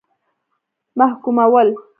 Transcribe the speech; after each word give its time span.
محکومول. 0.97 1.67